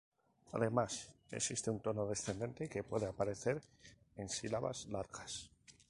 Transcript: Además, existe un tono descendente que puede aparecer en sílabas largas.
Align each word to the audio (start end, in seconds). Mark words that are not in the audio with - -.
Además, 0.53 1.13
existe 1.29 1.69
un 1.69 1.79
tono 1.79 2.07
descendente 2.07 2.67
que 2.67 2.81
puede 2.83 3.05
aparecer 3.05 3.61
en 4.15 4.29
sílabas 4.29 4.87
largas. 4.87 5.51